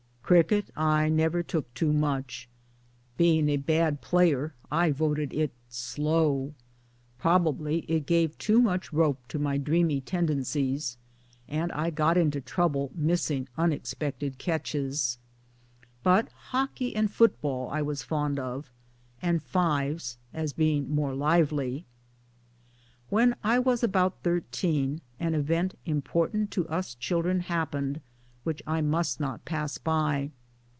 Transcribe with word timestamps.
Cricket 0.31 0.69
I 0.77 1.09
never 1.09 1.43
took 1.43 1.73
to 1.73 1.91
much. 1.91 2.47
Being 3.17 3.49
a 3.49 3.57
bad 3.57 3.99
player 3.99 4.53
BRIGHTON] 4.69 4.69
21 4.69 4.79
I 4.81 4.91
voted 4.93 5.33
it' 5.33 5.51
slow.' 5.69 6.53
Probably 7.17 7.79
it 7.79 8.05
gave 8.05 8.37
too 8.37 8.61
much 8.61 8.93
rope 8.93 9.19
to 9.27 9.37
my 9.37 9.57
dreamy 9.57 9.99
tendencies, 9.99 10.95
and 11.49 11.69
I 11.73 11.89
got 11.89 12.15
into 12.15 12.39
trouble 12.39 12.91
missing 12.95 13.49
unexpected 13.57 14.37
catches. 14.37 15.17
But 16.01 16.29
hockey 16.29 16.95
and 16.95 17.11
foot 17.11 17.41
ball 17.41 17.69
I 17.69 17.81
was 17.81 18.01
fond 18.01 18.39
of, 18.39 18.71
and 19.21 19.43
fives, 19.43 20.17
as 20.33 20.53
being 20.53 20.95
more 20.95 21.13
lively. 21.13 21.83
When 23.09 23.35
I 23.43 23.59
was 23.59 23.83
about, 23.83 24.21
thirteen 24.23 25.01
an 25.19 25.35
event 25.35 25.77
important 25.85 26.51
to 26.51 26.69
us 26.69 26.95
children 26.95 27.41
happened, 27.41 27.99
which 28.43 28.63
I 28.65 28.81
must 28.81 29.19
not 29.19 29.45
pass 29.45 29.77
by. 29.77 30.31